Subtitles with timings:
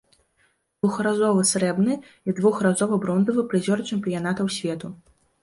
[0.85, 1.97] Двухразовы срэбны
[2.31, 4.87] і двухразовы бронзавы прызёр чэмпіянатаў свету.